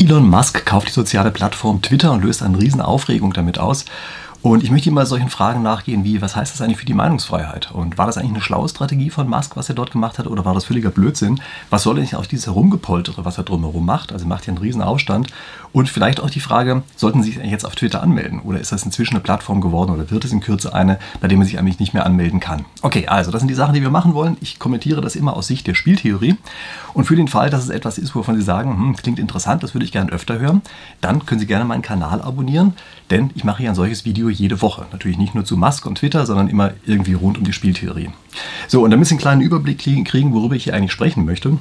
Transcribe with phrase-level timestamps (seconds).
[0.00, 3.84] Elon Musk kauft die soziale Plattform Twitter und löst eine riesen Aufregung damit aus.
[4.40, 7.72] Und ich möchte immer solchen Fragen nachgehen wie, was heißt das eigentlich für die Meinungsfreiheit?
[7.72, 10.44] Und war das eigentlich eine schlaue Strategie von Musk, was er dort gemacht hat, oder
[10.44, 11.40] war das völliger Blödsinn?
[11.70, 14.12] Was soll eigentlich auf dieses Herumgepoltere, was er drumherum macht?
[14.12, 15.28] Also macht ja einen riesen Aufstand.
[15.72, 18.40] Und vielleicht auch die Frage, sollten Sie sich jetzt auf Twitter anmelden?
[18.40, 21.36] Oder ist das inzwischen eine Plattform geworden oder wird es in Kürze eine, bei der
[21.36, 22.64] man sich eigentlich nicht mehr anmelden kann?
[22.82, 24.36] Okay, also das sind die Sachen, die wir machen wollen.
[24.40, 26.36] Ich kommentiere das immer aus Sicht der Spieltheorie.
[26.94, 29.74] Und für den Fall, dass es etwas ist, wovon Sie sagen, hm, klingt interessant, das
[29.74, 30.62] würde ich gerne öfter hören,
[31.00, 32.74] dann können Sie gerne meinen Kanal abonnieren,
[33.10, 34.86] denn ich mache hier ein solches Video jede Woche.
[34.92, 38.10] Natürlich nicht nur zu Musk und Twitter, sondern immer irgendwie rund um die Spieltheorie.
[38.66, 41.58] So, und damit Sie einen kleinen Überblick kriegen, worüber ich hier eigentlich sprechen möchte.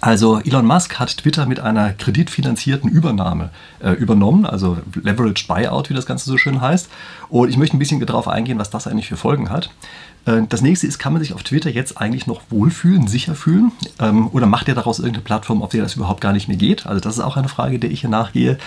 [0.00, 5.94] Also Elon Musk hat Twitter mit einer kreditfinanzierten Übernahme äh, übernommen, also Leverage Buyout, wie
[5.94, 6.88] das Ganze so schön heißt.
[7.28, 9.70] Und ich möchte ein bisschen darauf eingehen, was das eigentlich für Folgen hat.
[10.24, 13.72] Äh, das nächste ist, kann man sich auf Twitter jetzt eigentlich noch wohlfühlen, sicher fühlen?
[14.00, 16.86] Ähm, oder macht er daraus irgendeine Plattform, auf der das überhaupt gar nicht mehr geht?
[16.86, 18.58] Also das ist auch eine Frage, der ich hier nachgehe.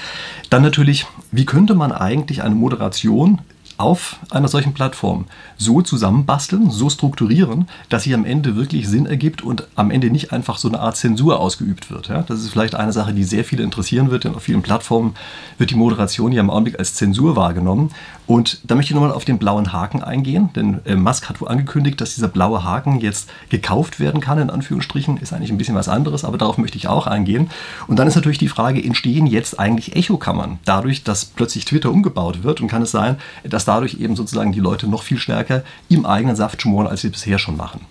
[0.49, 3.41] Dann natürlich, wie könnte man eigentlich eine Moderation
[3.77, 5.25] auf einer solchen Plattform
[5.57, 10.31] so zusammenbasteln, so strukturieren, dass sie am Ende wirklich Sinn ergibt und am Ende nicht
[10.31, 12.07] einfach so eine Art Zensur ausgeübt wird.
[12.07, 12.21] Ja?
[12.21, 15.15] Das ist vielleicht eine Sache, die sehr viele interessieren wird, denn auf vielen Plattformen
[15.57, 17.91] wird die Moderation ja im Augenblick als Zensur wahrgenommen.
[18.27, 21.47] Und da möchte ich nochmal auf den blauen Haken eingehen, denn äh, Musk hat wohl
[21.47, 25.17] angekündigt, dass dieser blaue Haken jetzt gekauft werden kann, in Anführungsstrichen.
[25.17, 27.49] Ist eigentlich ein bisschen was anderes, aber darauf möchte ich auch eingehen.
[27.87, 32.43] Und dann ist natürlich die Frage, entstehen jetzt eigentlich Echokammern dadurch, dass plötzlich Twitter umgebaut
[32.43, 32.61] wird?
[32.61, 36.35] Und kann es sein, dass dadurch eben sozusagen die Leute noch viel stärker im eigenen
[36.35, 37.81] Saft schmoren, als sie bisher schon machen?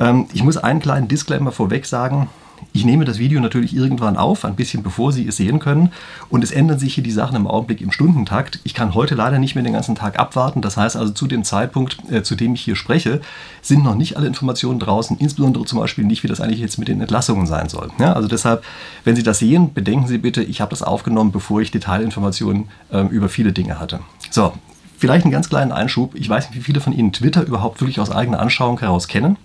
[0.00, 2.28] Ähm, ich muss einen kleinen Disclaimer vorweg sagen.
[2.72, 5.92] Ich nehme das Video natürlich irgendwann auf, ein bisschen bevor Sie es sehen können.
[6.28, 8.60] Und es ändern sich hier die Sachen im Augenblick im Stundentakt.
[8.64, 10.60] Ich kann heute leider nicht mehr den ganzen Tag abwarten.
[10.60, 13.20] Das heißt also, zu dem Zeitpunkt, äh, zu dem ich hier spreche,
[13.62, 15.18] sind noch nicht alle Informationen draußen.
[15.18, 17.90] Insbesondere zum Beispiel nicht, wie das eigentlich jetzt mit den Entlassungen sein soll.
[17.98, 18.64] Ja, also deshalb,
[19.04, 23.02] wenn Sie das sehen, bedenken Sie bitte, ich habe das aufgenommen, bevor ich Detailinformationen äh,
[23.06, 24.00] über viele Dinge hatte.
[24.30, 24.52] So,
[24.98, 26.14] vielleicht einen ganz kleinen Einschub.
[26.14, 29.36] Ich weiß nicht, wie viele von Ihnen Twitter überhaupt wirklich aus eigener Anschauung heraus kennen.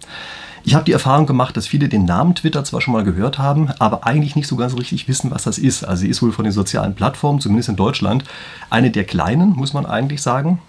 [0.70, 3.72] Ich habe die Erfahrung gemacht, dass viele den Namen Twitter zwar schon mal gehört haben,
[3.80, 5.84] aber eigentlich nicht so ganz richtig wissen, was das ist.
[5.84, 8.24] Also sie ist wohl von den sozialen Plattformen, zumindest in Deutschland,
[8.70, 10.60] eine der kleinen, muss man eigentlich sagen.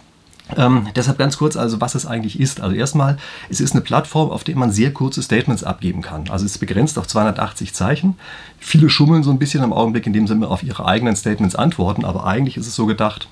[0.57, 2.63] Ähm, deshalb ganz kurz, also was es eigentlich ist.
[2.63, 3.19] Also erstmal,
[3.51, 6.31] es ist eine Plattform, auf der man sehr kurze Statements abgeben kann.
[6.31, 8.17] Also es ist begrenzt auf 280 Zeichen.
[8.59, 12.07] Viele schummeln so ein bisschen im Augenblick, indem sie immer auf ihre eigenen Statements antworten,
[12.07, 13.29] aber eigentlich ist es so gedacht,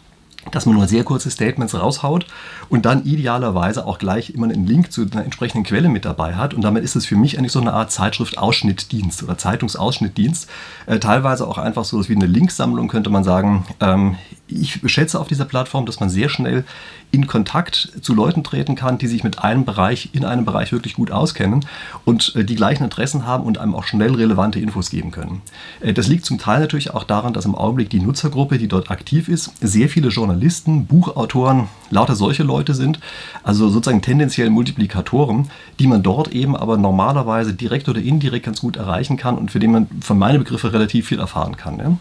[0.53, 2.27] dass man nur sehr kurze Statements raushaut
[2.69, 6.55] und dann idealerweise auch gleich immer einen Link zu einer entsprechenden Quelle mit dabei hat.
[6.55, 10.49] Und damit ist es für mich eigentlich so eine Art Zeitschrift-Ausschnittdienst oder Zeitungsausschnittdienst.
[10.87, 13.67] Äh, teilweise auch einfach so wie eine Linksammlung, könnte man sagen.
[13.81, 14.17] Ähm,
[14.49, 16.65] ich schätze auf dieser Plattform, dass man sehr schnell
[17.11, 20.95] in Kontakt zu Leuten treten kann, die sich mit einem Bereich, in einem Bereich wirklich
[20.95, 21.65] gut auskennen
[22.05, 25.41] und äh, die gleichen Interessen haben und einem auch schnell relevante Infos geben können.
[25.81, 28.91] Äh, das liegt zum Teil natürlich auch daran, dass im Augenblick die Nutzergruppe, die dort
[28.91, 33.00] aktiv ist, sehr viele Journalisten, Buchautoren, lauter solche Leute sind,
[33.43, 38.76] also sozusagen tendenziell Multiplikatoren, die man dort eben aber normalerweise direkt oder indirekt ganz gut
[38.76, 41.99] erreichen kann und für den man von meinen Begriffen relativ viel erfahren kann.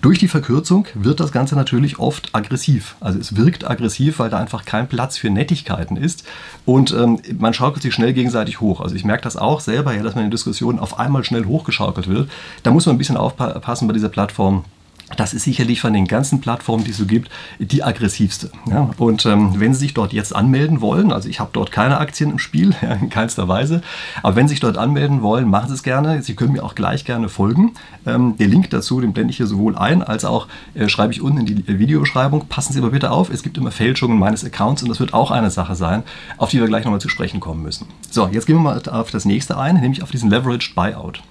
[0.00, 2.96] Durch die Verkürzung wird das Ganze natürlich oft aggressiv.
[3.00, 6.24] Also es wirkt aggressiv, weil da einfach kein Platz für Nettigkeiten ist
[6.66, 8.82] und ähm, man schaukelt sich schnell gegenseitig hoch.
[8.82, 12.08] Also ich merke das auch selber, ja, dass man in Diskussionen auf einmal schnell hochgeschaukelt
[12.08, 12.30] wird.
[12.62, 14.64] Da muss man ein bisschen aufpassen bei dieser Plattform
[15.16, 18.50] das ist sicherlich von den ganzen Plattformen, die es so gibt, die aggressivste.
[18.70, 21.98] Ja, und ähm, wenn Sie sich dort jetzt anmelden wollen, also ich habe dort keine
[21.98, 23.82] Aktien im Spiel, ja, in keinster Weise,
[24.22, 26.22] aber wenn Sie sich dort anmelden wollen, machen Sie es gerne.
[26.22, 27.74] Sie können mir auch gleich gerne folgen.
[28.06, 31.20] Ähm, der Link dazu, den blende ich hier sowohl ein, als auch äh, schreibe ich
[31.20, 32.46] unten in die Videobeschreibung.
[32.48, 35.30] Passen Sie aber bitte auf, es gibt immer Fälschungen meines Accounts und das wird auch
[35.30, 36.02] eine Sache sein,
[36.38, 37.86] auf die wir gleich nochmal zu sprechen kommen müssen.
[38.10, 41.22] So, jetzt gehen wir mal auf das nächste ein, nämlich auf diesen Leveraged Buyout.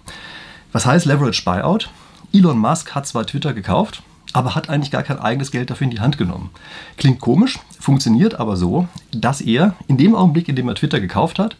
[0.71, 1.89] Was heißt Leveraged Buyout?
[2.35, 4.01] Elon Musk hat zwar Twitter gekauft,
[4.33, 6.49] aber hat eigentlich gar kein eigenes Geld dafür in die Hand genommen.
[6.97, 11.37] Klingt komisch, funktioniert aber so, dass er in dem Augenblick, in dem er Twitter gekauft
[11.37, 11.55] hat,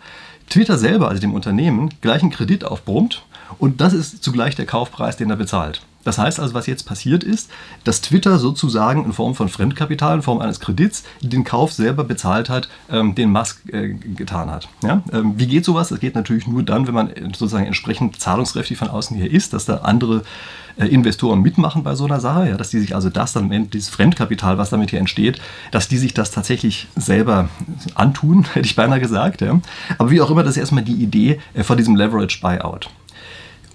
[0.50, 3.23] Twitter selber, also dem Unternehmen, gleich einen Kredit aufbrummt
[3.59, 5.84] und das ist zugleich der Kaufpreis, den er bezahlt.
[6.03, 7.50] Das heißt also, was jetzt passiert ist,
[7.84, 12.50] dass Twitter sozusagen in Form von Fremdkapital, in Form eines Kredits, den Kauf selber bezahlt
[12.50, 14.67] hat, ähm, den Musk äh, getan hat.
[14.84, 15.03] Ja?
[15.11, 15.90] Ähm, wie geht sowas?
[15.90, 19.66] Das geht natürlich nur dann, wenn man sozusagen entsprechend zahlungskräftig von außen her ist, dass
[19.66, 20.23] da andere
[20.78, 22.58] äh, Investoren mitmachen bei so einer Sache, ja?
[22.58, 25.40] dass die sich also das dann, dieses Fremdkapital, was damit hier entsteht,
[25.72, 27.49] dass die sich das tatsächlich selber
[27.96, 29.41] antun, hätte ich beinahe gesagt.
[29.41, 29.59] Ja?
[29.97, 32.90] Aber wie auch immer, das ist erstmal die Idee äh, von diesem Leverage Buyout.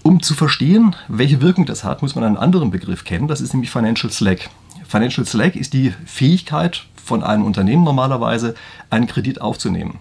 [0.03, 3.27] Um zu verstehen, welche Wirkung das hat, muss man einen anderen Begriff kennen.
[3.27, 4.49] Das ist nämlich Financial Slack.
[4.87, 8.55] Financial Slack ist die Fähigkeit von einem Unternehmen normalerweise,
[8.89, 9.99] einen Kredit aufzunehmen.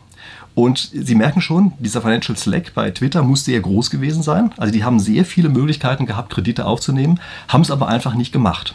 [0.55, 4.51] Und Sie merken schon, dieser Financial Slack bei Twitter muss sehr groß gewesen sein.
[4.57, 8.75] Also die haben sehr viele Möglichkeiten gehabt, Kredite aufzunehmen, haben es aber einfach nicht gemacht.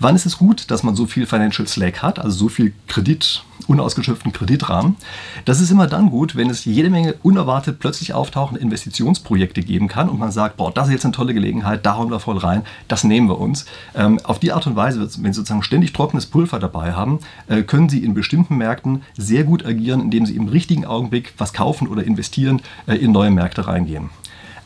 [0.00, 3.44] Wann ist es gut, dass man so viel Financial Slack hat, also so viel Kredit,
[3.66, 4.96] unausgeschöpften Kreditrahmen?
[5.44, 10.08] Das ist immer dann gut, wenn es jede Menge unerwartet plötzlich auftauchende Investitionsprojekte geben kann
[10.08, 12.62] und man sagt, boah, das ist jetzt eine tolle Gelegenheit, da hauen wir voll rein,
[12.88, 13.66] das nehmen wir uns.
[13.94, 17.62] Ähm, auf die Art und Weise, wenn Sie sozusagen ständig trockenes Pulver dabei haben, äh,
[17.62, 21.88] können Sie in bestimmten Märkten sehr gut agieren, indem Sie im richtigen Augenblick was kaufen
[21.88, 24.10] oder investieren, äh, in neue Märkte reingehen.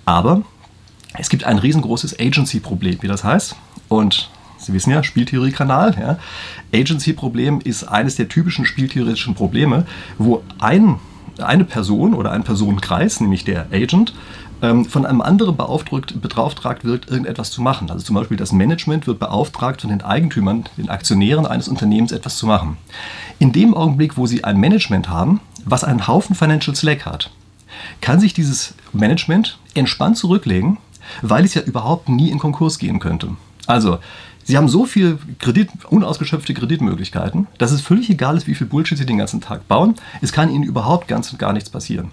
[0.04, 0.42] Aber
[1.18, 3.56] es gibt ein riesengroßes Agency-Problem, wie das heißt.
[3.88, 5.94] Und Sie wissen ja, Spieltheorie-Kanal.
[5.98, 6.18] Ja.
[6.74, 9.86] Agency-Problem ist eines der typischen spieltheoretischen Probleme,
[10.18, 10.96] wo ein,
[11.38, 14.14] eine Person oder ein Personenkreis, nämlich der Agent,
[14.62, 17.90] ähm, von einem anderen beauftragt, beauftragt wird, irgendetwas zu machen.
[17.90, 22.38] Also zum Beispiel das Management wird beauftragt von den Eigentümern, den Aktionären eines Unternehmens etwas
[22.38, 22.78] zu machen.
[23.38, 27.30] In dem Augenblick, wo sie ein Management haben, was einen Haufen Financial Slack hat,
[28.00, 30.78] kann sich dieses Management entspannt zurücklegen,
[31.22, 33.30] weil es ja überhaupt nie in Konkurs gehen könnte.
[33.66, 33.98] Also,
[34.46, 38.96] Sie haben so viel Kredit, unausgeschöpfte Kreditmöglichkeiten, dass es völlig egal ist, wie viel Bullshit
[38.96, 39.96] Sie den ganzen Tag bauen.
[40.22, 42.12] Es kann Ihnen überhaupt ganz und gar nichts passieren.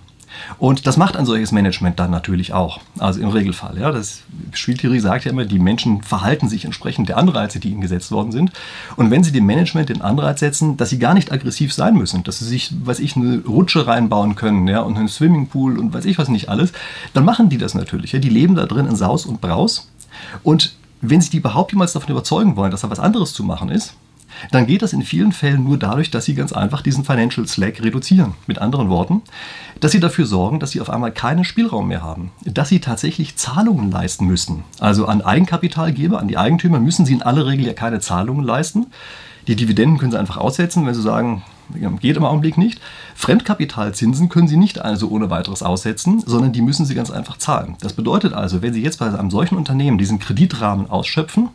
[0.57, 2.79] Und das macht ein solches Management dann natürlich auch.
[2.97, 3.77] Also im Regelfall.
[3.77, 7.81] Ja, das Spieltheorie sagt ja immer, die Menschen verhalten sich entsprechend der Anreize, die ihnen
[7.81, 8.51] gesetzt worden sind.
[8.95, 12.23] Und wenn sie dem Management den Anreiz setzen, dass sie gar nicht aggressiv sein müssen,
[12.23, 16.05] dass sie sich, weiß ich, eine Rutsche reinbauen können ja, und einen Swimmingpool und weiß
[16.05, 16.73] ich was nicht alles,
[17.13, 18.13] dann machen die das natürlich.
[18.13, 18.19] Ja.
[18.19, 19.91] Die leben da drin in Saus und Braus.
[20.41, 20.73] Und
[21.03, 23.95] wenn Sie die überhaupt jemals davon überzeugen wollen, dass da was anderes zu machen ist,
[24.51, 27.81] dann geht das in vielen Fällen nur dadurch, dass sie ganz einfach diesen Financial Slack
[27.83, 28.33] reduzieren.
[28.47, 29.21] Mit anderen Worten,
[29.79, 33.35] dass sie dafür sorgen, dass sie auf einmal keinen Spielraum mehr haben, dass sie tatsächlich
[33.35, 34.63] Zahlungen leisten müssen.
[34.79, 38.87] Also an Eigenkapitalgeber, an die Eigentümer müssen sie in aller Regel ja keine Zahlungen leisten.
[39.47, 41.43] Die Dividenden können sie einfach aussetzen, wenn sie sagen,
[42.01, 42.79] geht im Augenblick nicht.
[43.15, 47.75] Fremdkapitalzinsen können Sie nicht also ohne weiteres aussetzen, sondern die müssen Sie ganz einfach zahlen.
[47.81, 51.49] Das bedeutet also, wenn Sie jetzt bei einem solchen Unternehmen diesen Kreditrahmen ausschöpfen,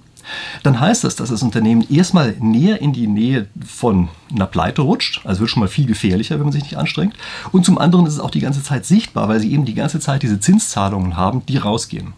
[0.63, 5.21] dann heißt das, dass das Unternehmen erstmal näher in die Nähe von einer Pleite rutscht.
[5.25, 7.15] Also wird schon mal viel gefährlicher, wenn man sich nicht anstrengt.
[7.53, 10.01] Und zum anderen ist es auch die ganze Zeit sichtbar, weil sie eben die ganze
[10.01, 12.13] Zeit diese Zinszahlungen haben, die rausgehen.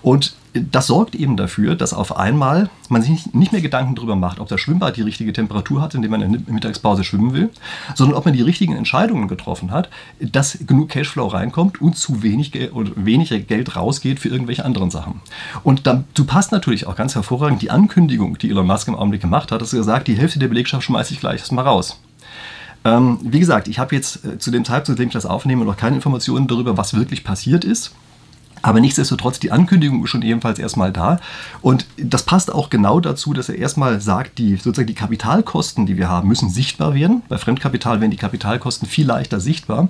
[0.00, 4.38] Und das sorgt eben dafür, dass auf einmal man sich nicht mehr Gedanken darüber macht,
[4.38, 7.50] ob das Schwimmbad die richtige Temperatur hat, indem man in der Mittagspause schwimmen will,
[7.94, 9.88] sondern ob man die richtigen Entscheidungen getroffen hat,
[10.20, 15.20] dass genug Cashflow reinkommt und zu wenig Geld weniger Geld rausgeht für irgendwelche anderen Sachen.
[15.64, 19.52] Und dazu passt natürlich auch ganz hervorragend die Ankündigung, die Elon Musk im Augenblick gemacht
[19.52, 21.98] hat, dass er gesagt, die Hälfte der Belegschaft schmeiße ich gleich erstmal raus.
[22.84, 25.64] Ähm, wie gesagt, ich habe jetzt äh, zu dem Zeitpunkt, zu dem ich das aufnehme,
[25.64, 27.92] noch keine Informationen darüber, was wirklich passiert ist.
[28.62, 31.18] Aber nichtsdestotrotz, die Ankündigung ist schon ebenfalls erstmal da.
[31.60, 35.96] Und das passt auch genau dazu, dass er erstmal sagt, die, sozusagen die Kapitalkosten, die
[35.96, 37.22] wir haben, müssen sichtbar werden.
[37.28, 39.88] Bei Fremdkapital werden die Kapitalkosten viel leichter sichtbar.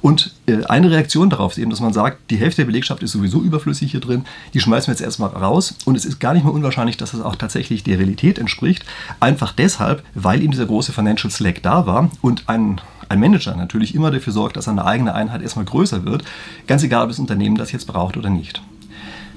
[0.00, 3.12] Und äh, eine Reaktion darauf ist eben, dass man sagt, die Hälfte der Belegschaft ist
[3.12, 4.24] sowieso überflüssig hier drin,
[4.54, 5.74] die schmeißen wir jetzt erstmal raus.
[5.84, 8.84] Und es ist gar nicht mehr unwahrscheinlich, dass das auch tatsächlich der Realität entspricht.
[9.20, 13.94] Einfach deshalb, weil eben dieser große Financial Slack da war und ein ein Manager natürlich
[13.94, 16.24] immer dafür sorgt, dass seine eigene Einheit erstmal größer wird,
[16.66, 18.62] ganz egal, ob das Unternehmen das jetzt braucht oder nicht.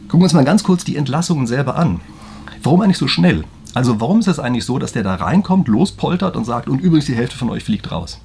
[0.08, 2.00] Gucken wir uns mal ganz kurz die Entlassungen selber an.
[2.64, 3.44] Warum eigentlich so schnell?
[3.74, 7.06] Also warum ist es eigentlich so, dass der da reinkommt, lospoltert und sagt, und übrigens
[7.06, 8.20] die Hälfte von euch fliegt raus?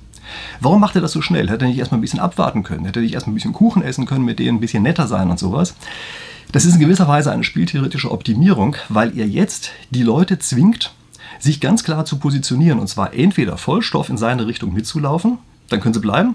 [0.60, 1.50] Warum macht er das so schnell?
[1.50, 2.84] Hätte er nicht erstmal ein bisschen abwarten können?
[2.84, 5.30] Hätte er nicht erstmal ein bisschen Kuchen essen können, mit denen ein bisschen netter sein
[5.30, 5.74] und sowas?
[6.52, 10.92] Das ist in gewisser Weise eine spieltheoretische Optimierung, weil er jetzt die Leute zwingt,
[11.42, 15.94] sich ganz klar zu positionieren und zwar entweder Vollstoff in seine Richtung mitzulaufen, dann können
[15.94, 16.34] sie bleiben,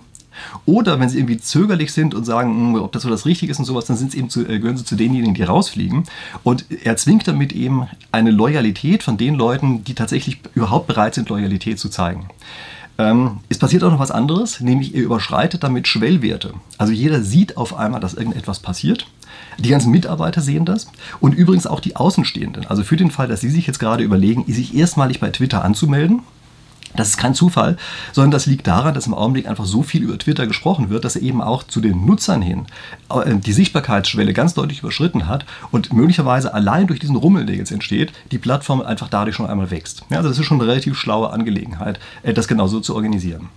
[0.65, 3.59] oder wenn sie irgendwie zögerlich sind und sagen, hm, ob das so das Richtige ist
[3.59, 6.03] und sowas, dann sind sie eben zu, äh, gehören sie zu denjenigen, die rausfliegen.
[6.43, 11.29] Und er zwingt damit eben eine Loyalität von den Leuten, die tatsächlich überhaupt bereit sind,
[11.29, 12.27] Loyalität zu zeigen.
[12.99, 16.53] Ähm, es passiert auch noch was anderes, nämlich er überschreitet damit Schwellwerte.
[16.77, 19.07] Also jeder sieht auf einmal, dass irgendetwas passiert.
[19.59, 20.87] Die ganzen Mitarbeiter sehen das
[21.19, 22.67] und übrigens auch die Außenstehenden.
[22.67, 26.21] Also für den Fall, dass Sie sich jetzt gerade überlegen, sich erstmalig bei Twitter anzumelden,
[26.95, 27.77] das ist kein Zufall,
[28.11, 31.15] sondern das liegt daran, dass im Augenblick einfach so viel über Twitter gesprochen wird, dass
[31.15, 32.65] er eben auch zu den Nutzern hin
[33.09, 37.71] äh, die Sichtbarkeitsschwelle ganz deutlich überschritten hat und möglicherweise allein durch diesen Rummel, der jetzt
[37.71, 40.05] entsteht, die Plattform einfach dadurch schon einmal wächst.
[40.09, 43.49] Ja, also das ist schon eine relativ schlaue Angelegenheit, äh, das genauso zu organisieren.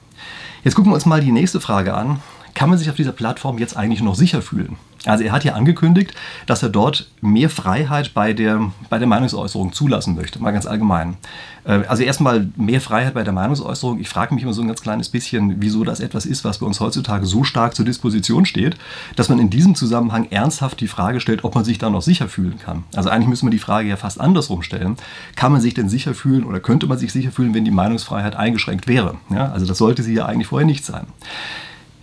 [0.63, 2.21] Jetzt gucken wir uns mal die nächste Frage an.
[2.61, 4.77] Kann man sich auf dieser Plattform jetzt eigentlich noch sicher fühlen?
[5.07, 6.13] Also er hat ja angekündigt,
[6.45, 11.17] dass er dort mehr Freiheit bei der, bei der Meinungsäußerung zulassen möchte, mal ganz allgemein.
[11.65, 13.99] Äh, also erstmal mehr Freiheit bei der Meinungsäußerung.
[13.99, 16.67] Ich frage mich immer so ein ganz kleines bisschen, wieso das etwas ist, was bei
[16.67, 18.77] uns heutzutage so stark zur Disposition steht,
[19.17, 22.29] dass man in diesem Zusammenhang ernsthaft die Frage stellt, ob man sich da noch sicher
[22.29, 22.85] fühlen kann.
[22.95, 24.99] Also eigentlich müssen wir die Frage ja fast andersrum stellen.
[25.35, 28.37] Kann man sich denn sicher fühlen oder könnte man sich sicher fühlen, wenn die Meinungsfreiheit
[28.37, 29.17] eingeschränkt wäre?
[29.31, 31.07] Ja, also das sollte sie ja eigentlich vorher nicht sein.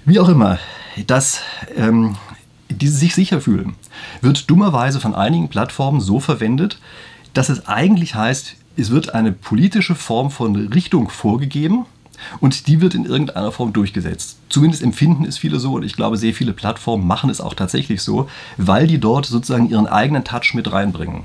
[0.10, 0.58] Wie auch immer,
[1.06, 1.42] das
[1.76, 2.16] ähm,
[2.70, 3.76] dieses sich sicher fühlen
[4.22, 6.80] wird dummerweise von einigen Plattformen so verwendet,
[7.34, 11.88] dass es eigentlich heißt, es wird eine politische Form von Richtung vorgegeben
[12.40, 14.38] und die wird in irgendeiner Form durchgesetzt.
[14.48, 18.02] Zumindest empfinden es viele so und ich glaube, sehr viele Plattformen machen es auch tatsächlich
[18.02, 21.24] so, weil die dort sozusagen ihren eigenen Touch mit reinbringen.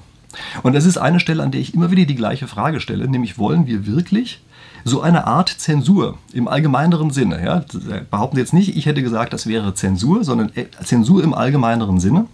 [0.65, 3.39] Und das ist eine Stelle, an der ich immer wieder die gleiche Frage stelle, nämlich
[3.39, 4.41] wollen wir wirklich
[4.85, 7.45] so eine Art Zensur im allgemeineren Sinne.
[7.45, 7.65] Ja?
[8.11, 12.01] Behaupten Sie jetzt nicht, ich hätte gesagt, das wäre Zensur, sondern äh, Zensur im allgemeineren
[12.01, 12.27] Sinne.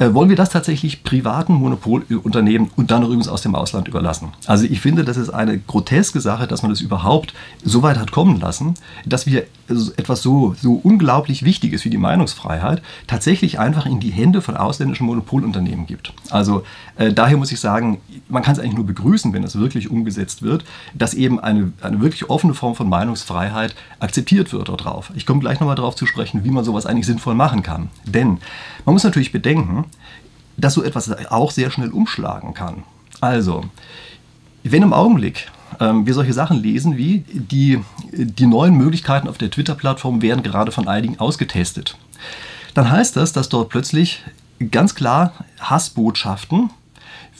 [0.00, 4.28] Äh, wollen wir das tatsächlich privaten Monopolunternehmen und dann übrigens aus dem Ausland überlassen?
[4.46, 8.10] Also ich finde, das ist eine groteske Sache, dass man das überhaupt so weit hat
[8.10, 14.00] kommen lassen, dass wir etwas so, so unglaublich Wichtiges wie die Meinungsfreiheit tatsächlich einfach in
[14.00, 16.14] die Hände von ausländischen Monopolunternehmen gibt.
[16.30, 16.62] Also
[17.00, 20.42] äh, daher muss ich sagen, man kann es eigentlich nur begrüßen, wenn es wirklich umgesetzt
[20.42, 25.10] wird, dass eben eine, eine wirklich offene Form von Meinungsfreiheit akzeptiert wird darauf.
[25.14, 27.88] Ich komme gleich nochmal darauf zu sprechen, wie man sowas eigentlich sinnvoll machen kann.
[28.04, 28.38] Denn
[28.84, 29.86] man muss natürlich bedenken,
[30.58, 32.82] dass so etwas auch sehr schnell umschlagen kann.
[33.22, 33.64] Also,
[34.62, 37.80] wenn im Augenblick ähm, wir solche Sachen lesen wie die,
[38.12, 41.96] die neuen Möglichkeiten auf der Twitter-Plattform werden gerade von einigen ausgetestet,
[42.74, 44.22] dann heißt das, dass dort plötzlich
[44.70, 46.68] ganz klar Hassbotschaften,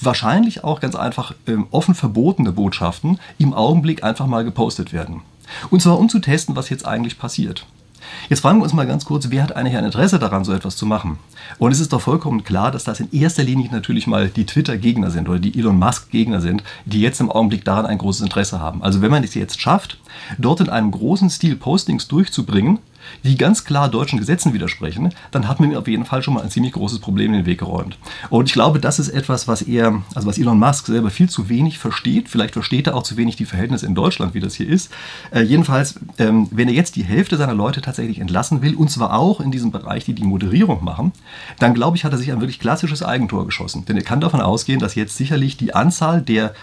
[0.05, 5.23] wahrscheinlich auch ganz einfach ähm, offen verbotene Botschaften im Augenblick einfach mal gepostet werden.
[5.71, 7.67] Und zwar um zu testen, was jetzt eigentlich passiert.
[8.29, 10.77] Jetzt fragen wir uns mal ganz kurz, wer hat eigentlich ein Interesse daran, so etwas
[10.77, 11.19] zu machen?
[11.59, 15.11] Und es ist doch vollkommen klar, dass das in erster Linie natürlich mal die Twitter-Gegner
[15.11, 18.83] sind oder die Elon Musk-Gegner sind, die jetzt im Augenblick daran ein großes Interesse haben.
[18.83, 19.99] Also wenn man es jetzt schafft,
[20.39, 22.79] dort in einem großen Stil Postings durchzubringen,
[23.25, 26.43] die ganz klar deutschen Gesetzen widersprechen, dann hat man mir auf jeden Fall schon mal
[26.43, 27.99] ein ziemlich großes Problem in den Weg geräumt.
[28.29, 31.49] Und ich glaube, das ist etwas, was er, also was Elon Musk selber viel zu
[31.49, 32.29] wenig versteht.
[32.29, 34.91] Vielleicht versteht er auch zu wenig die Verhältnisse in Deutschland, wie das hier ist.
[35.31, 39.19] Äh, jedenfalls, ähm, wenn er jetzt die Hälfte seiner Leute tatsächlich entlassen will, und zwar
[39.19, 41.13] auch in diesem Bereich, die die Moderierung machen,
[41.59, 43.85] dann glaube ich, hat er sich ein wirklich klassisches Eigentor geschossen.
[43.87, 46.55] Denn er kann davon ausgehen, dass jetzt sicherlich die Anzahl der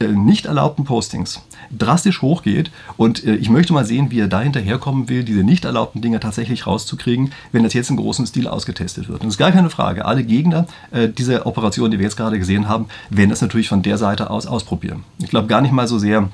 [0.00, 5.08] nicht erlaubten Postings drastisch hochgeht und äh, ich möchte mal sehen, wie er da hinterherkommen
[5.08, 9.20] will, diese nicht erlaubten Dinge tatsächlich rauszukriegen, wenn das jetzt im großen Stil ausgetestet wird.
[9.20, 10.04] Und das ist gar keine Frage.
[10.04, 13.82] Alle Gegner äh, dieser Operation, die wir jetzt gerade gesehen haben, werden das natürlich von
[13.82, 15.04] der Seite aus ausprobieren.
[15.18, 16.28] Ich glaube gar nicht mal so sehr,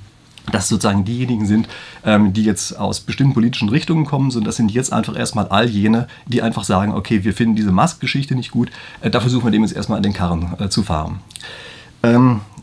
[0.51, 1.69] dass sozusagen diejenigen sind,
[2.05, 5.69] ähm, die jetzt aus bestimmten politischen Richtungen kommen, sondern das sind jetzt einfach erstmal all
[5.69, 8.71] jene, die einfach sagen, okay, wir finden diese Musk-Geschichte nicht gut,
[9.03, 11.21] äh, da versuchen wir dem jetzt erstmal an den Karren äh, zu fahren.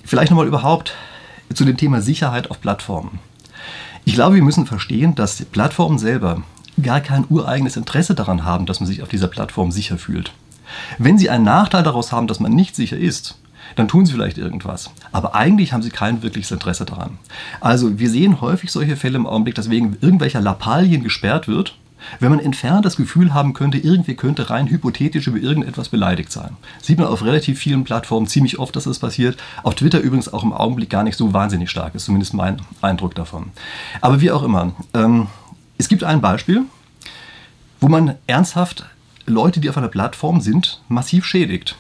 [0.10, 0.96] Vielleicht nochmal überhaupt
[1.54, 3.20] zu dem Thema Sicherheit auf Plattformen.
[4.06, 6.42] Ich glaube, wir müssen verstehen, dass Plattformen selber
[6.82, 10.32] gar kein ureigenes Interesse daran haben, dass man sich auf dieser Plattform sicher fühlt.
[10.98, 13.38] Wenn sie einen Nachteil daraus haben, dass man nicht sicher ist,
[13.76, 14.90] dann tun sie vielleicht irgendwas.
[15.12, 17.20] Aber eigentlich haben sie kein wirkliches Interesse daran.
[17.62, 21.76] Also wir sehen häufig solche Fälle im Augenblick, dass wegen irgendwelcher Lappalien gesperrt wird
[22.20, 26.58] wenn man entfernt das Gefühl haben könnte, irgendwie könnte rein hypothetisch über irgendetwas beleidigt sein.
[26.82, 29.38] Sieht man auf relativ vielen Plattformen ziemlich oft, dass das passiert.
[29.64, 33.16] Auf Twitter übrigens auch im Augenblick gar nicht so wahnsinnig stark, ist zumindest mein Eindruck
[33.16, 33.52] davon.
[34.02, 35.28] Aber wie auch immer, ähm,
[35.78, 36.64] es gibt ein Beispiel,
[37.80, 38.86] wo man ernsthaft
[39.26, 41.76] Leute, die auf einer Plattform sind, massiv schädigt.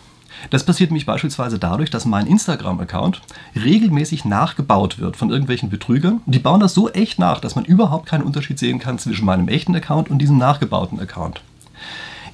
[0.49, 3.21] Das passiert nämlich beispielsweise dadurch, dass mein Instagram-Account
[3.55, 6.21] regelmäßig nachgebaut wird von irgendwelchen Betrügern.
[6.25, 9.47] Die bauen das so echt nach, dass man überhaupt keinen Unterschied sehen kann zwischen meinem
[9.47, 11.41] echten Account und diesem nachgebauten Account.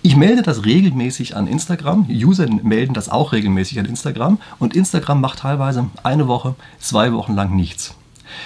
[0.01, 2.05] Ich melde das regelmäßig an Instagram.
[2.09, 4.39] User melden das auch regelmäßig an Instagram.
[4.59, 7.95] Und Instagram macht teilweise eine Woche, zwei Wochen lang nichts.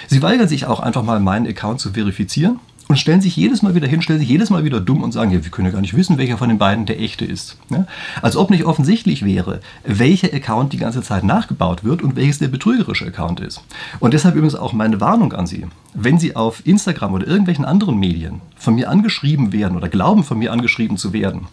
[0.08, 3.76] Sie weigern sich auch einfach mal, meinen Account zu verifizieren und stellen sich jedes Mal
[3.76, 5.80] wieder hin, stellen sich jedes Mal wieder dumm und sagen, ja, wir können ja gar
[5.80, 7.56] nicht wissen, welcher von den beiden der echte ist.
[7.68, 7.86] Ja?
[8.20, 12.48] Als ob nicht offensichtlich wäre, welcher Account die ganze Zeit nachgebaut wird und welches der
[12.48, 13.62] betrügerische Account ist.
[14.00, 15.66] Und deshalb übrigens auch meine Warnung an Sie.
[15.94, 20.40] Wenn Sie auf Instagram oder irgendwelchen anderen Medien von mir angeschrieben werden oder glauben, von
[20.40, 21.46] mir angeschrieben zu werden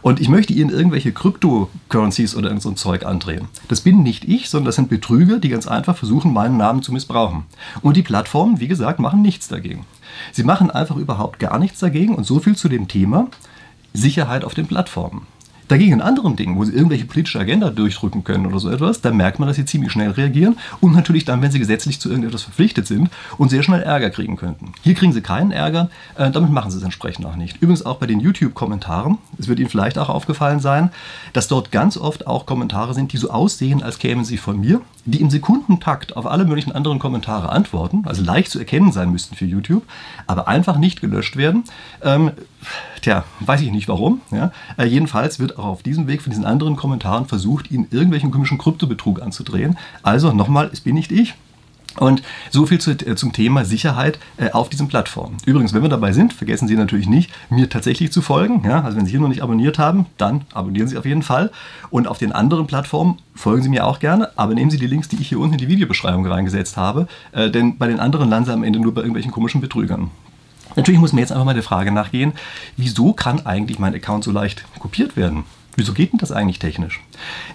[0.00, 4.24] und ich möchte Ihnen irgendwelche Cryptocurrencies oder irgend so ein Zeug andrehen, das bin nicht
[4.24, 7.44] ich, sondern das sind Betrüger, die ganz einfach versuchen, meinen Namen zu missbrauchen.
[7.82, 9.84] Und die Plattformen, wie gesagt, machen nichts dagegen.
[10.32, 13.28] Sie machen einfach überhaupt gar nichts dagegen und so viel zu dem Thema
[13.92, 15.26] Sicherheit auf den Plattformen.
[15.68, 19.10] Dagegen in anderen Dingen, wo sie irgendwelche politische Agenda durchdrücken können oder so etwas, da
[19.10, 22.42] merkt man, dass sie ziemlich schnell reagieren und natürlich dann, wenn sie gesetzlich zu irgendetwas
[22.42, 24.72] verpflichtet sind und sehr schnell Ärger kriegen könnten.
[24.82, 27.56] Hier kriegen sie keinen Ärger, äh, damit machen sie es entsprechend auch nicht.
[27.62, 30.90] Übrigens auch bei den YouTube-Kommentaren, es wird Ihnen vielleicht auch aufgefallen sein,
[31.32, 34.80] dass dort ganz oft auch Kommentare sind, die so aussehen, als kämen sie von mir,
[35.04, 39.34] die im Sekundentakt auf alle möglichen anderen Kommentare antworten, also leicht zu erkennen sein müssten
[39.36, 39.84] für YouTube,
[40.26, 41.64] aber einfach nicht gelöscht werden.
[42.02, 42.32] Ähm,
[43.00, 44.20] tja, weiß ich nicht warum.
[44.30, 44.52] Ja.
[44.76, 48.58] Äh, jedenfalls wird auch auf diesem Weg von diesen anderen Kommentaren versucht, ihnen irgendwelchen komischen
[48.58, 49.78] Kryptobetrug anzudrehen.
[50.02, 51.34] Also nochmal, es bin nicht ich.
[51.96, 55.36] Und so viel zu, äh, zum Thema Sicherheit äh, auf diesen Plattformen.
[55.46, 58.62] Übrigens, wenn wir dabei sind, vergessen Sie natürlich nicht, mir tatsächlich zu folgen.
[58.64, 58.82] Ja?
[58.82, 61.50] Also wenn Sie hier noch nicht abonniert haben, dann abonnieren Sie auf jeden Fall.
[61.90, 65.08] Und auf den anderen Plattformen folgen Sie mir auch gerne, aber nehmen Sie die Links,
[65.08, 68.46] die ich hier unten in die Videobeschreibung reingesetzt habe, äh, denn bei den anderen landen
[68.46, 70.10] Sie am Ende nur bei irgendwelchen komischen Betrügern.
[70.78, 72.34] Natürlich muss mir jetzt einfach mal der Frage nachgehen,
[72.76, 75.42] wieso kann eigentlich mein Account so leicht kopiert werden?
[75.74, 77.00] Wieso geht denn das eigentlich technisch?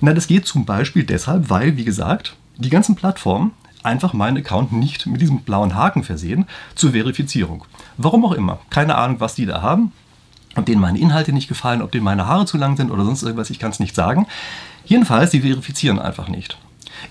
[0.01, 3.51] Na, das geht zum Beispiel deshalb, weil, wie gesagt, die ganzen Plattformen
[3.81, 7.63] einfach meinen Account nicht mit diesem blauen Haken versehen zur Verifizierung.
[7.95, 8.59] Warum auch immer.
[8.69, 9.93] Keine Ahnung, was die da haben.
[10.57, 13.23] Ob denen meine Inhalte nicht gefallen, ob denen meine Haare zu lang sind oder sonst
[13.23, 14.27] irgendwas, ich kann es nicht sagen.
[14.83, 16.57] Jedenfalls, die verifizieren einfach nicht.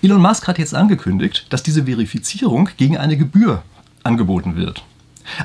[0.03, 3.63] Elon Musk hat jetzt angekündigt, dass diese Verifizierung gegen eine Gebühr
[4.03, 4.83] angeboten wird.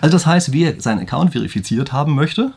[0.01, 2.53] Also das heißt, wer seinen Account verifiziert haben möchte,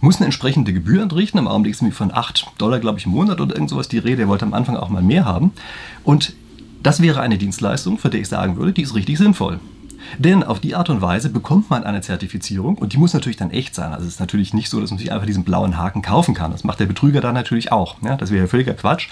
[0.00, 1.38] muss eine entsprechende Gebühr entrichten.
[1.38, 3.98] Im Augenblick ist nämlich von 8 Dollar, glaube ich, im Monat oder irgend sowas die
[3.98, 4.22] Rede.
[4.22, 5.52] Er wollte am Anfang auch mal mehr haben.
[6.04, 6.34] Und
[6.82, 9.58] das wäre eine Dienstleistung, für die ich sagen würde, die ist richtig sinnvoll.
[10.16, 13.50] Denn auf die Art und Weise bekommt man eine Zertifizierung und die muss natürlich dann
[13.50, 13.92] echt sein.
[13.92, 16.52] Also es ist natürlich nicht so, dass man sich einfach diesen blauen Haken kaufen kann.
[16.52, 17.96] Das macht der Betrüger dann natürlich auch.
[18.02, 19.08] Ja, das wäre ja völliger Quatsch.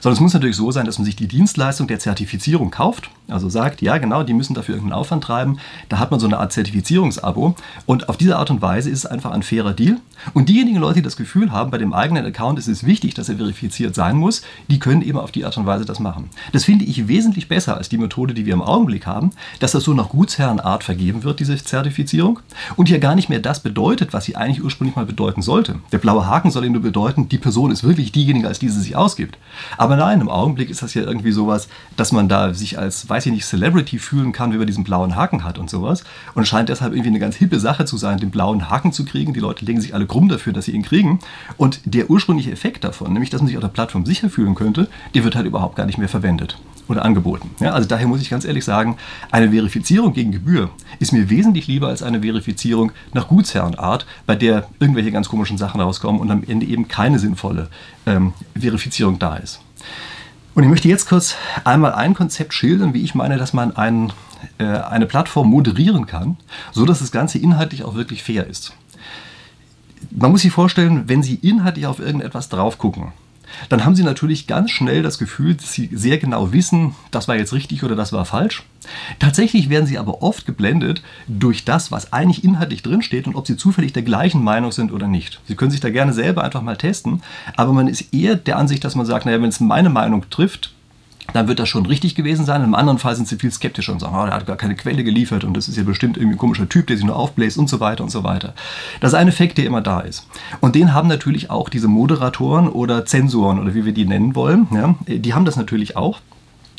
[0.00, 3.10] Sondern es muss natürlich so sein, dass man sich die Dienstleistung der Zertifizierung kauft.
[3.28, 5.58] Also sagt, ja genau, die müssen dafür irgendeinen Aufwand treiben.
[5.88, 7.54] Da hat man so eine Art Zertifizierungsabo.
[7.86, 9.98] Und auf diese Art und Weise ist es einfach ein fairer Deal.
[10.34, 13.28] Und diejenigen Leute, die das Gefühl haben, bei dem eigenen Account ist es wichtig, dass
[13.28, 16.30] er verifiziert sein muss, die können eben auf die Art und Weise das machen.
[16.52, 19.30] Das finde ich wesentlich besser als die Methode, die wir im Augenblick haben,
[19.60, 20.08] dass das so nach
[20.40, 22.40] Gutsherrenart vergeben wird, diese Zertifizierung,
[22.76, 25.76] und hier gar nicht mehr das bedeutet, was sie eigentlich ursprünglich mal bedeuten sollte.
[25.92, 28.80] Der blaue Haken soll eben nur bedeuten, die Person ist wirklich diejenige, als die sie
[28.80, 29.36] sich ausgibt.
[29.76, 33.26] Aber nein, im Augenblick ist das ja irgendwie sowas, dass man da sich als, weiß
[33.26, 36.04] ich nicht, Celebrity fühlen kann, wie man diesen blauen Haken hat und sowas.
[36.34, 39.34] Und scheint deshalb irgendwie eine ganz hippe Sache zu sein, den blauen Haken zu kriegen.
[39.34, 41.18] Die Leute legen sich alle krumm dafür, dass sie ihn kriegen.
[41.58, 44.88] Und der ursprüngliche Effekt davon, nämlich dass man sich auf der Plattform sicher fühlen könnte,
[45.14, 46.56] der wird halt überhaupt gar nicht mehr verwendet
[46.90, 47.50] oder angeboten.
[47.60, 48.96] Ja, also daher muss ich ganz ehrlich sagen,
[49.30, 54.68] eine Verifizierung gegen Gebühr ist mir wesentlich lieber als eine Verifizierung nach Gutsherrenart, bei der
[54.78, 57.68] irgendwelche ganz komischen Sachen rauskommen und am Ende eben keine sinnvolle
[58.06, 59.60] ähm, Verifizierung da ist.
[60.54, 64.12] Und ich möchte jetzt kurz einmal ein Konzept schildern, wie ich meine, dass man ein,
[64.58, 66.36] äh, eine Plattform moderieren kann,
[66.72, 68.74] so dass das Ganze inhaltlich auch wirklich fair ist
[70.10, 73.12] man muss sich vorstellen, wenn Sie inhaltlich auf irgendetwas drauf gucken,
[73.68, 77.36] dann haben Sie natürlich ganz schnell das Gefühl, dass Sie sehr genau wissen, das war
[77.36, 78.64] jetzt richtig oder das war falsch.
[79.18, 83.56] Tatsächlich werden Sie aber oft geblendet durch das, was eigentlich inhaltlich drinsteht und ob Sie
[83.56, 85.40] zufällig der gleichen Meinung sind oder nicht.
[85.46, 87.22] Sie können sich da gerne selber einfach mal testen,
[87.56, 90.72] aber man ist eher der Ansicht, dass man sagt, naja, wenn es meine Meinung trifft,
[91.32, 92.62] dann wird das schon richtig gewesen sein.
[92.62, 95.04] Im anderen Fall sind sie viel skeptischer und sagen, oh, der hat gar keine Quelle
[95.04, 97.68] geliefert und das ist ja bestimmt irgendwie ein komischer Typ, der sich nur aufbläst und
[97.68, 98.54] so weiter und so weiter.
[99.00, 100.26] Das ist ein Effekt, der immer da ist.
[100.60, 104.68] Und den haben natürlich auch diese Moderatoren oder Zensoren oder wie wir die nennen wollen.
[104.72, 106.20] Ja, die haben das natürlich auch.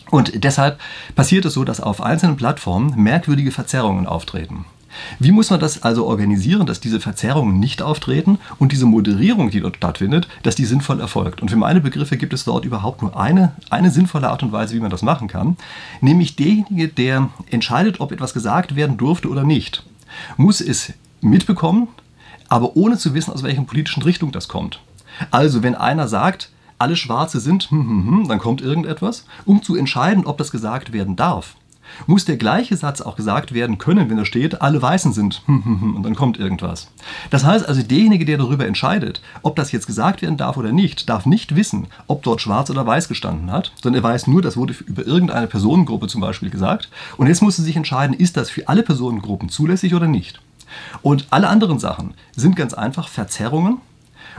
[0.09, 0.79] Und deshalb
[1.15, 4.65] passiert es so, dass auf einzelnen Plattformen merkwürdige Verzerrungen auftreten.
[5.19, 9.61] Wie muss man das also organisieren, dass diese Verzerrungen nicht auftreten und diese Moderierung, die
[9.61, 11.41] dort stattfindet, dass die sinnvoll erfolgt?
[11.41, 14.75] Und für meine Begriffe gibt es dort überhaupt nur eine, eine sinnvolle Art und Weise,
[14.75, 15.57] wie man das machen kann,
[16.01, 19.83] nämlich derjenige, der entscheidet, ob etwas gesagt werden durfte oder nicht,
[20.37, 21.87] muss es mitbekommen,
[22.49, 24.79] aber ohne zu wissen, aus welcher politischen Richtung das kommt.
[25.29, 29.75] Also wenn einer sagt, alle Schwarze sind, hm, hm, hm, dann kommt irgendetwas, um zu
[29.75, 31.55] entscheiden, ob das gesagt werden darf
[32.07, 36.03] muss der gleiche Satz auch gesagt werden können, wenn da steht, alle Weißen sind und
[36.03, 36.91] dann kommt irgendwas.
[37.29, 41.09] Das heißt also, derjenige, der darüber entscheidet, ob das jetzt gesagt werden darf oder nicht,
[41.09, 44.57] darf nicht wissen, ob dort schwarz oder weiß gestanden hat, sondern er weiß nur, das
[44.57, 46.89] wurde über irgendeine Personengruppe zum Beispiel gesagt.
[47.17, 50.41] Und jetzt muss er sich entscheiden, ist das für alle Personengruppen zulässig oder nicht.
[51.01, 53.79] Und alle anderen Sachen sind ganz einfach Verzerrungen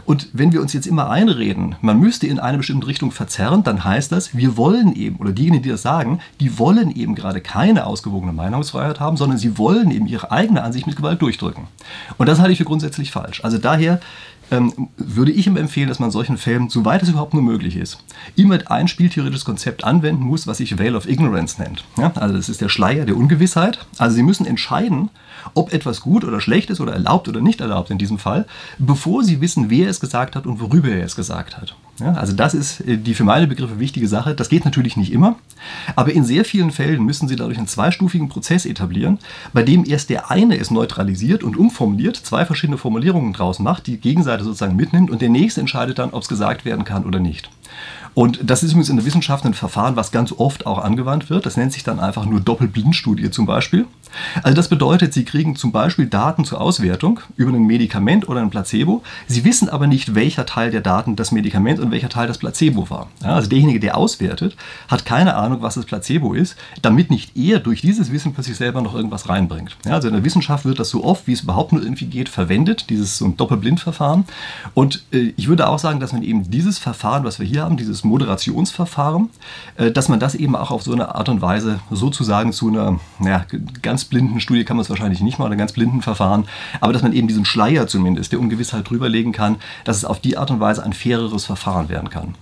[0.05, 3.85] und wenn wir uns jetzt immer einreden, man müsste in eine bestimmte Richtung verzerren, dann
[3.85, 7.87] heißt das, wir wollen eben, oder diejenigen, die das sagen, die wollen eben gerade keine
[7.87, 11.64] ausgewogene Meinungsfreiheit haben, sondern sie wollen eben ihre eigene Ansicht mit Gewalt durchdrücken.
[12.18, 13.44] Und das halte ich für grundsätzlich falsch.
[13.44, 14.00] Also daher
[14.52, 17.98] ähm, würde ich ihm empfehlen, dass man solchen Fällen, soweit es überhaupt nur möglich ist,
[18.36, 21.84] immer ein spieltheoretisches Konzept anwenden muss, was sich Veil of Ignorance nennt.
[21.96, 22.12] Ja?
[22.14, 23.86] Also das ist der Schleier der Ungewissheit.
[23.98, 25.10] Also Sie müssen entscheiden,
[25.54, 28.46] ob etwas gut oder schlecht ist oder erlaubt oder nicht erlaubt in diesem Fall,
[28.78, 31.74] bevor Sie wissen, wer es gesagt hat und worüber er es gesagt hat.
[32.00, 34.35] Ja, also das ist äh, die für meine Begriffe wichtige Sache.
[34.35, 35.37] Das geht natürlich nicht immer,
[35.94, 39.18] aber in sehr vielen Fällen müssen Sie dadurch einen zweistufigen Prozess etablieren,
[39.52, 43.98] bei dem erst der eine es neutralisiert und umformuliert, zwei verschiedene Formulierungen draus macht, die
[43.98, 47.50] Gegenseite sozusagen mitnimmt und der nächste entscheidet dann, ob es gesagt werden kann oder nicht.
[48.14, 51.46] Und das ist übrigens in der Wissenschaft ein Verfahren, was ganz oft auch angewandt wird.
[51.46, 53.87] Das nennt sich dann einfach nur Doppelblindstudie zum Beispiel.
[54.42, 58.51] Also das bedeutet, Sie kriegen zum Beispiel Daten zur Auswertung über ein Medikament oder ein
[58.51, 59.03] Placebo.
[59.27, 62.90] Sie wissen aber nicht, welcher Teil der Daten das Medikament und welcher Teil das Placebo
[62.90, 63.09] war.
[63.22, 64.57] Ja, also derjenige, der auswertet,
[64.88, 68.57] hat keine Ahnung, was das Placebo ist, damit nicht er durch dieses Wissen für sich
[68.57, 69.77] selber noch irgendwas reinbringt.
[69.87, 72.29] Ja, also in der Wissenschaft wird das so oft, wie es überhaupt nur irgendwie geht,
[72.29, 74.25] verwendet, dieses so ein Doppelblindverfahren.
[74.75, 77.77] Und äh, ich würde auch sagen, dass man eben dieses Verfahren, was wir hier haben,
[77.77, 79.30] dieses Moderationsverfahren,
[79.76, 83.00] äh, dass man das eben auch auf so eine Art und Weise sozusagen zu einer
[83.20, 83.44] ja,
[83.82, 86.46] ganz blinden Studie kann man es wahrscheinlich nicht mal, oder ganz blinden Verfahren,
[86.80, 90.36] aber dass man eben diesen Schleier zumindest der Ungewissheit drüberlegen kann, dass es auf die
[90.36, 92.34] Art und Weise ein faireres Verfahren werden kann.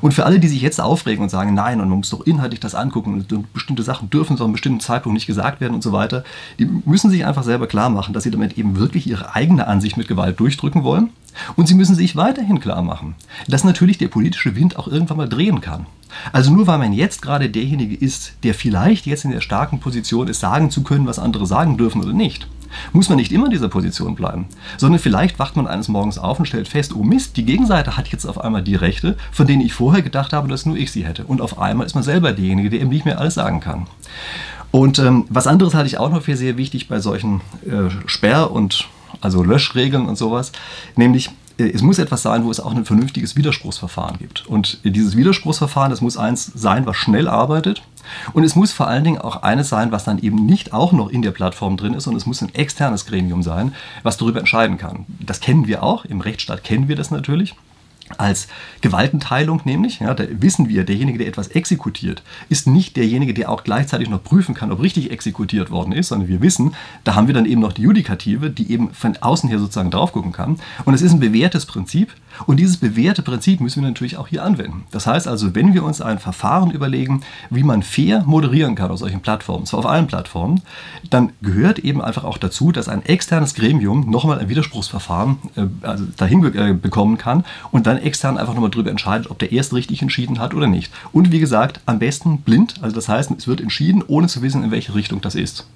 [0.00, 2.60] Und für alle, die sich jetzt aufregen und sagen, nein, und man muss doch inhaltlich
[2.60, 5.92] das angucken und bestimmte Sachen dürfen zu einem bestimmten Zeitpunkt nicht gesagt werden und so
[5.92, 6.24] weiter,
[6.58, 9.96] die müssen sich einfach selber klar machen, dass sie damit eben wirklich ihre eigene Ansicht
[9.96, 11.10] mit Gewalt durchdrücken wollen.
[11.54, 13.14] Und sie müssen sich weiterhin klar machen,
[13.46, 15.86] dass natürlich der politische Wind auch irgendwann mal drehen kann.
[16.32, 20.28] Also nur weil man jetzt gerade derjenige ist, der vielleicht jetzt in der starken Position
[20.28, 22.46] ist, sagen zu können, was andere sagen dürfen oder nicht,
[22.92, 26.38] muss man nicht immer in dieser Position bleiben, sondern vielleicht wacht man eines Morgens auf
[26.38, 29.62] und stellt fest, oh Mist, die Gegenseite hat jetzt auf einmal die Rechte, von denen
[29.62, 31.24] ich vorher gedacht habe, dass nur ich sie hätte.
[31.24, 33.86] Und auf einmal ist man selber derjenige, der eben nicht mehr alles sagen kann.
[34.70, 38.50] Und ähm, was anderes halte ich auch noch für sehr wichtig bei solchen äh, Sperr-
[38.50, 38.88] und
[39.20, 40.52] also Löschregeln und sowas,
[40.96, 44.46] nämlich es muss etwas sein, wo es auch ein vernünftiges Widerspruchsverfahren gibt.
[44.46, 47.82] Und dieses Widerspruchsverfahren, das muss eins sein, was schnell arbeitet.
[48.34, 51.08] Und es muss vor allen Dingen auch eines sein, was dann eben nicht auch noch
[51.08, 54.78] in der Plattform drin ist, und es muss ein externes Gremium sein, was darüber entscheiden
[54.78, 55.06] kann.
[55.20, 57.54] Das kennen wir auch, im Rechtsstaat kennen wir das natürlich
[58.18, 58.48] als
[58.80, 60.00] Gewaltenteilung nämlich.
[60.00, 64.22] Ja, da wissen wir, derjenige, der etwas exekutiert, ist nicht derjenige, der auch gleichzeitig noch
[64.22, 67.60] prüfen kann, ob richtig exekutiert worden ist, sondern wir wissen, da haben wir dann eben
[67.60, 70.58] noch die Judikative, die eben von außen her sozusagen drauf gucken kann.
[70.84, 72.12] Und es ist ein bewährtes Prinzip.
[72.46, 74.84] Und dieses bewährte Prinzip müssen wir natürlich auch hier anwenden.
[74.90, 78.98] Das heißt also, wenn wir uns ein Verfahren überlegen, wie man fair moderieren kann auf
[78.98, 80.60] solchen Plattformen, zwar auf allen Plattformen,
[81.08, 86.04] dann gehört eben einfach auch dazu, dass ein externes Gremium nochmal ein Widerspruchsverfahren äh, also
[86.16, 89.72] dahin äh, bekommen kann und dann dann extern einfach nochmal drüber entscheidet, ob der erst
[89.72, 90.92] richtig entschieden hat oder nicht.
[91.12, 94.62] Und wie gesagt, am besten blind, also das heißt, es wird entschieden, ohne zu wissen,
[94.62, 95.66] in welche Richtung das ist.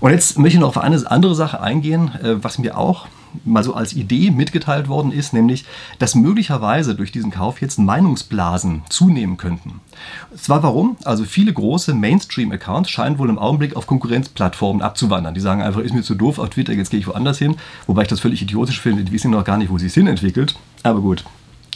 [0.00, 3.06] Und jetzt möchte ich noch auf eine andere Sache eingehen, äh, was mir auch
[3.44, 5.64] mal so als Idee mitgeteilt worden ist, nämlich,
[5.98, 9.80] dass möglicherweise durch diesen Kauf jetzt Meinungsblasen zunehmen könnten.
[10.36, 10.96] Zwar warum?
[11.04, 15.34] Also viele große Mainstream-Accounts scheinen wohl im Augenblick auf Konkurrenzplattformen abzuwandern.
[15.34, 17.56] Die sagen einfach, ist mir zu doof auf Twitter, jetzt gehe ich woanders hin.
[17.86, 20.06] Wobei ich das völlig idiotisch finde, die wissen noch gar nicht, wo sie es hin
[20.06, 20.56] entwickelt.
[20.82, 21.24] Aber gut.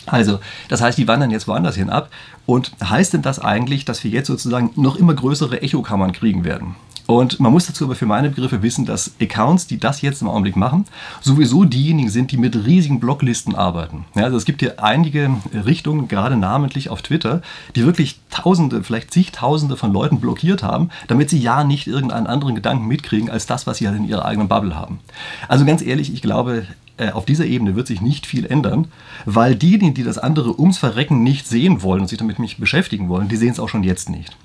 [0.07, 2.11] Also, das heißt, die wandern jetzt woanders hin ab.
[2.47, 6.75] Und heißt denn das eigentlich, dass wir jetzt sozusagen noch immer größere Echokammern kriegen werden?
[7.07, 10.29] Und man muss dazu aber für meine Begriffe wissen, dass Accounts, die das jetzt im
[10.29, 10.85] Augenblick machen,
[11.21, 14.05] sowieso diejenigen sind, die mit riesigen Blocklisten arbeiten.
[14.15, 17.43] Ja, also es gibt hier einige Richtungen, gerade namentlich auf Twitter,
[17.75, 22.55] die wirklich Tausende, vielleicht zigtausende von Leuten blockiert haben, damit sie ja nicht irgendeinen anderen
[22.55, 25.01] Gedanken mitkriegen als das, was sie halt in ihrer eigenen Bubble haben.
[25.49, 26.65] Also ganz ehrlich, ich glaube,
[26.97, 28.89] äh, auf dieser Ebene wird sich nicht viel ändern,
[29.25, 33.09] weil diejenigen, die das andere ums Verrecken nicht sehen wollen und sich damit nicht beschäftigen
[33.09, 34.37] wollen, die sehen es auch schon jetzt nicht.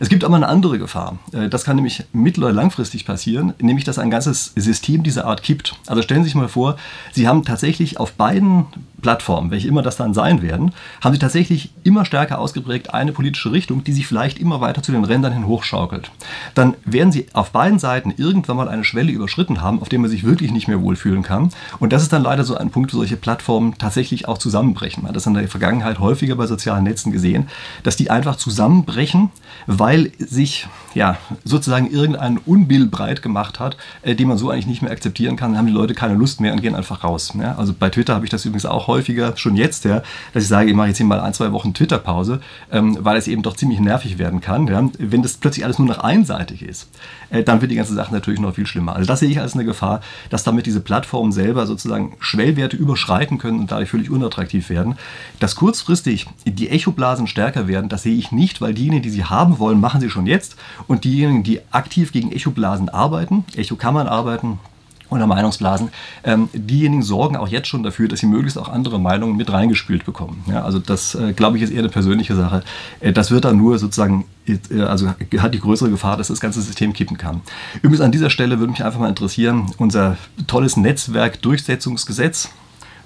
[0.00, 1.18] Es gibt aber eine andere Gefahr.
[1.32, 5.42] Äh, das kann nämlich mittel- oder langfristig passieren, nämlich dass ein ganzes System dieser Art
[5.42, 5.74] kippt.
[5.86, 6.76] Also stellen Sie sich mal vor,
[7.12, 8.66] Sie haben tatsächlich auf beiden
[9.02, 13.52] Plattformen, welche immer das dann sein werden, haben Sie tatsächlich immer stärker ausgeprägt eine politische
[13.52, 16.10] Richtung, die sich vielleicht immer weiter zu den Rändern hin hochschaukelt.
[16.54, 20.10] Dann werden Sie auf beiden Seiten irgendwann mal eine Schwelle überschritten haben, auf der man
[20.10, 21.50] sich wirklich nicht mehr wohlfühlen kann.
[21.78, 25.02] Und das ist dann leider so ein Punkt, wo solche Plattformen tatsächlich auch zusammenbrechen.
[25.02, 27.48] Man hat das in der Vergangenheit häufiger bei sozialen Netzen gesehen,
[27.84, 29.30] dass die einfach zusammenbrechen,
[29.66, 34.82] weil sich ja, sozusagen irgendein Unbill breit gemacht hat, äh, den man so eigentlich nicht
[34.82, 35.52] mehr akzeptieren kann.
[35.52, 37.32] Dann haben die Leute keine Lust mehr und gehen einfach raus.
[37.38, 37.54] Ja?
[37.56, 40.68] Also bei Twitter habe ich das übrigens auch häufiger, schon jetzt, ja, dass ich sage,
[40.68, 42.40] ich mache jetzt hier mal ein, zwei Wochen Twitter-Pause,
[42.72, 44.66] ähm, weil es eben doch ziemlich nervig werden kann.
[44.66, 44.88] Ja?
[44.98, 46.88] Wenn das plötzlich alles nur noch einseitig ist,
[47.30, 48.96] äh, dann wird die ganze Sache natürlich noch viel schlimmer.
[48.96, 53.38] Also das sehe ich als eine Gefahr, dass damit diese Plattformen selber sozusagen Schwellwerte überschreiten
[53.38, 54.96] können und dadurch völlig unattraktiv werden.
[55.38, 59.47] Dass kurzfristig die Echoblasen stärker werden, das sehe ich nicht, weil diejenigen, die sie haben,
[59.58, 60.56] wollen, machen sie schon jetzt.
[60.86, 64.58] Und diejenigen, die aktiv gegen Echoblasen arbeiten, Echokammern arbeiten,
[65.10, 65.90] oder Meinungsblasen,
[66.24, 70.04] ähm, diejenigen sorgen auch jetzt schon dafür, dass sie möglichst auch andere Meinungen mit reingespült
[70.04, 70.44] bekommen.
[70.46, 72.62] Ja, also das, äh, glaube ich, ist eher eine persönliche Sache.
[73.00, 76.60] Äh, das wird dann nur sozusagen, äh, also hat die größere Gefahr, dass das ganze
[76.60, 77.40] System kippen kann.
[77.82, 82.50] Übrigens an dieser Stelle würde mich einfach mal interessieren, unser tolles Netzwerk Durchsetzungsgesetz,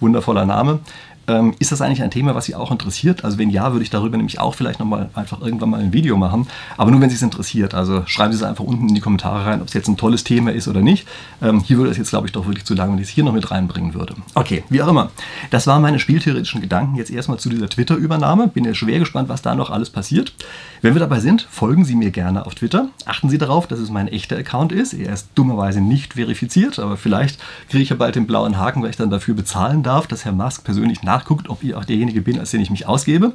[0.00, 0.80] wundervoller Name,
[1.28, 3.24] Ähm, ist das eigentlich ein Thema, was Sie auch interessiert?
[3.24, 6.16] Also wenn ja, würde ich darüber nämlich auch vielleicht nochmal einfach irgendwann mal ein Video
[6.16, 6.46] machen.
[6.76, 7.74] Aber nur, wenn Sie es interessiert.
[7.74, 10.24] Also schreiben Sie es einfach unten in die Kommentare rein, ob es jetzt ein tolles
[10.24, 11.06] Thema ist oder nicht.
[11.40, 13.24] Ähm, hier würde es jetzt, glaube ich, doch wirklich zu lang, wenn ich es hier
[13.24, 14.14] noch mit reinbringen würde.
[14.34, 15.10] Okay, wie auch immer.
[15.50, 18.48] Das waren meine spieltheoretischen Gedanken jetzt erstmal zu dieser Twitter-Übernahme.
[18.48, 20.32] Bin ja schwer gespannt, was da noch alles passiert.
[20.80, 22.88] Wenn wir dabei sind, folgen Sie mir gerne auf Twitter.
[23.06, 24.94] Achten Sie darauf, dass es mein echter Account ist.
[24.94, 28.90] Er ist dummerweise nicht verifiziert, aber vielleicht kriege ich ja bald den blauen Haken, weil
[28.90, 32.38] ich dann dafür bezahlen darf, dass Herr Musk persönlich nachguckt, ob ich auch derjenige bin,
[32.38, 33.32] als den ich mich ausgebe.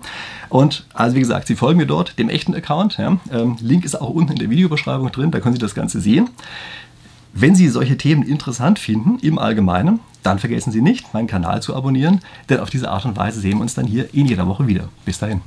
[0.50, 2.98] Und also wie gesagt, Sie folgen mir dort, dem echten Account.
[2.98, 3.18] Ja.
[3.32, 6.30] Ähm, Link ist auch unten in der Videobeschreibung drin, da können Sie das Ganze sehen.
[7.34, 11.76] Wenn Sie solche Themen interessant finden, im Allgemeinen, dann vergessen Sie nicht, meinen Kanal zu
[11.76, 14.68] abonnieren, denn auf diese Art und Weise sehen wir uns dann hier in jeder Woche
[14.68, 14.90] wieder.
[15.06, 15.42] Bis dahin.